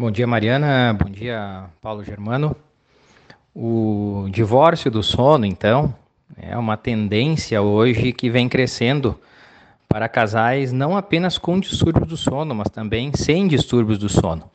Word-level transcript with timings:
Bom 0.00 0.12
dia, 0.12 0.28
Mariana. 0.28 0.92
Bom 0.96 1.10
dia, 1.10 1.64
Paulo 1.82 2.04
Germano. 2.04 2.54
O 3.52 4.28
divórcio 4.30 4.92
do 4.92 5.02
sono, 5.02 5.44
então, 5.44 5.92
é 6.36 6.56
uma 6.56 6.76
tendência 6.76 7.60
hoje 7.60 8.12
que 8.12 8.30
vem 8.30 8.48
crescendo 8.48 9.18
para 9.88 10.08
casais 10.08 10.70
não 10.70 10.96
apenas 10.96 11.36
com 11.36 11.58
distúrbios 11.58 12.06
do 12.06 12.16
sono, 12.16 12.54
mas 12.54 12.68
também 12.68 13.10
sem 13.12 13.48
distúrbios 13.48 13.98
do 13.98 14.08
sono. 14.08 14.48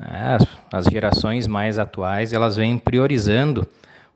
É, 0.00 0.36
as 0.72 0.86
gerações 0.86 1.46
mais 1.46 1.78
atuais 1.78 2.32
elas 2.32 2.56
vêm 2.56 2.76
priorizando 2.76 3.64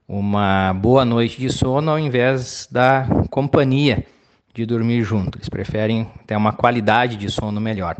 uma 0.08 0.72
boa 0.74 1.04
noite 1.04 1.38
de 1.38 1.48
sono 1.48 1.92
ao 1.92 1.98
invés 2.00 2.66
da 2.68 3.06
companhia 3.30 4.04
de 4.52 4.66
dormir 4.66 5.04
junto. 5.04 5.38
Eles 5.38 5.48
preferem 5.48 6.10
ter 6.26 6.34
uma 6.34 6.52
qualidade 6.52 7.16
de 7.16 7.30
sono 7.30 7.60
melhor. 7.60 7.96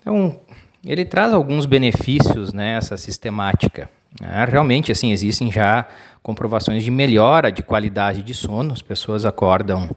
Então, 0.00 0.40
ele 0.84 1.04
traz 1.04 1.32
alguns 1.32 1.66
benefícios 1.66 2.52
nessa 2.52 2.94
né, 2.94 2.98
sistemática. 2.98 3.90
É, 4.20 4.44
realmente, 4.44 4.90
assim, 4.90 5.12
existem 5.12 5.52
já 5.52 5.86
comprovações 6.22 6.82
de 6.82 6.90
melhora 6.90 7.52
de 7.52 7.62
qualidade 7.62 8.22
de 8.22 8.34
sono. 8.34 8.72
As 8.72 8.82
pessoas 8.82 9.24
acordam 9.24 9.90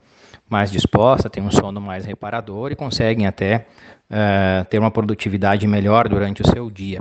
mais 0.49 0.71
dispostas, 0.71 1.31
têm 1.31 1.43
um 1.43 1.51
sono 1.51 1.81
mais 1.81 2.05
reparador 2.05 2.71
e 2.71 2.75
conseguem 2.75 3.25
até 3.25 3.65
uh, 4.09 4.65
ter 4.65 4.77
uma 4.77 4.91
produtividade 4.91 5.65
melhor 5.67 6.07
durante 6.07 6.41
o 6.41 6.47
seu 6.47 6.69
dia. 6.69 6.99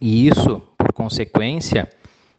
E 0.00 0.28
isso, 0.28 0.62
por 0.78 0.92
consequência, 0.92 1.88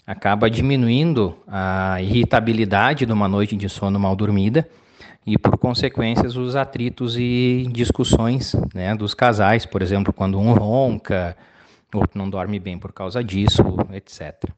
acaba 0.08 0.50
diminuindo 0.50 1.38
a 1.48 2.02
irritabilidade 2.02 3.06
de 3.06 3.12
uma 3.12 3.28
noite 3.28 3.56
de 3.56 3.70
sono 3.70 4.00
mal 4.00 4.16
dormida 4.16 4.68
e, 5.26 5.38
por 5.38 5.58
consequências, 5.58 6.36
os 6.36 6.56
atritos 6.56 7.18
e 7.18 7.68
discussões 7.72 8.54
né, 8.74 8.94
dos 8.96 9.14
casais, 9.14 9.66
por 9.66 9.82
exemplo, 9.82 10.12
quando 10.12 10.40
um 10.40 10.54
ronca, 10.54 11.36
outro 11.94 12.18
não 12.18 12.30
dorme 12.30 12.60
bem 12.60 12.78
por 12.78 12.92
causa 12.92 13.24
disso, 13.24 13.64
etc. 13.94 14.44
Uh, 14.44 14.50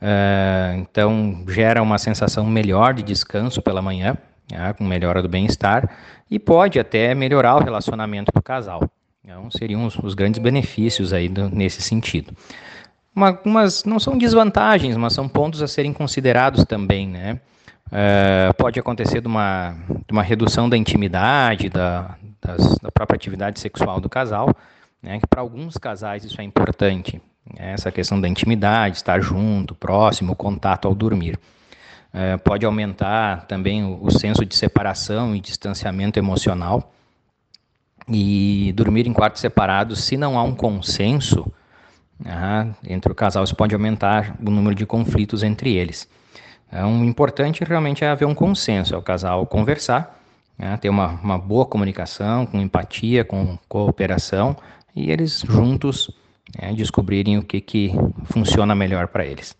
eh, 0.00 0.74
então, 0.78 1.44
gera 1.48 1.82
uma 1.82 1.98
sensação 1.98 2.44
melhor 2.46 2.94
de 2.94 3.02
descanso 3.02 3.62
pela 3.62 3.80
manhã, 3.80 4.16
né, 4.50 4.72
com 4.72 4.84
melhora 4.84 5.22
do 5.22 5.28
bem-estar, 5.28 5.88
e 6.30 6.38
pode 6.38 6.80
até 6.80 7.14
melhorar 7.14 7.56
o 7.56 7.62
relacionamento 7.62 8.32
do 8.34 8.42
casal. 8.42 8.90
Então, 9.24 9.50
seriam 9.50 9.86
os, 9.86 9.96
os 9.98 10.14
grandes 10.14 10.40
benefícios 10.40 11.12
aí 11.12 11.28
do, 11.28 11.48
nesse 11.48 11.80
sentido. 11.80 12.34
Uma, 13.14 13.38
umas 13.44 13.84
não 13.84 14.00
são 14.00 14.18
desvantagens, 14.18 14.96
mas 14.96 15.12
são 15.12 15.28
pontos 15.28 15.62
a 15.62 15.68
serem 15.68 15.92
considerados 15.92 16.64
também, 16.64 17.06
né? 17.06 17.38
Uh, 17.92 18.54
pode 18.54 18.80
acontecer 18.80 19.20
de 19.20 19.26
uma, 19.26 19.76
de 20.06 20.12
uma 20.12 20.22
redução 20.22 20.66
da 20.66 20.78
intimidade, 20.78 21.68
da, 21.68 22.16
das, 22.40 22.78
da 22.78 22.90
própria 22.90 23.16
atividade 23.16 23.60
sexual 23.60 24.00
do 24.00 24.08
casal, 24.08 24.48
né, 25.02 25.20
que 25.20 25.26
para 25.26 25.42
alguns 25.42 25.76
casais 25.76 26.24
isso 26.24 26.40
é 26.40 26.44
importante, 26.44 27.20
né, 27.54 27.74
essa 27.74 27.92
questão 27.92 28.18
da 28.18 28.26
intimidade, 28.26 28.96
estar 28.96 29.20
junto, 29.20 29.74
próximo, 29.74 30.34
contato 30.34 30.88
ao 30.88 30.94
dormir. 30.94 31.38
Uh, 32.14 32.38
pode 32.42 32.64
aumentar 32.64 33.44
também 33.44 33.84
o, 33.84 34.02
o, 34.02 34.10
senso 34.10 34.42
de 34.46 34.56
separação 34.56 35.36
e 35.36 35.40
distanciamento 35.40 36.18
emocional, 36.18 36.94
e 38.08 38.72
dormir 38.74 39.06
em 39.06 39.12
quartos 39.12 39.42
separados, 39.42 40.02
se 40.02 40.16
não 40.16 40.38
há 40.38 40.42
um 40.42 40.54
consenso 40.54 41.46
entre 42.88 43.12
o 43.12 43.14
casal, 43.14 43.44
isso 43.44 43.54
pode 43.54 43.74
aumentar 43.74 44.34
o 44.40 44.50
número 44.50 44.74
de 44.74 44.86
conflitos 44.86 45.42
entre 45.42 45.74
eles. 45.74 46.08
Então, 46.72 47.02
o 47.02 47.04
importante 47.04 47.62
realmente 47.64 48.02
é 48.02 48.08
haver 48.08 48.24
um 48.24 48.34
consenso, 48.34 48.94
é 48.94 48.96
o 48.96 49.02
casal 49.02 49.46
conversar, 49.46 50.18
né, 50.58 50.74
ter 50.78 50.88
uma, 50.88 51.08
uma 51.22 51.36
boa 51.36 51.66
comunicação, 51.66 52.46
com 52.46 52.58
empatia, 52.58 53.26
com 53.26 53.58
cooperação, 53.68 54.56
e 54.96 55.10
eles 55.10 55.40
juntos 55.46 56.10
né, 56.58 56.72
descobrirem 56.72 57.36
o 57.36 57.42
que, 57.42 57.60
que 57.60 57.92
funciona 58.24 58.74
melhor 58.74 59.08
para 59.08 59.26
eles. 59.26 59.54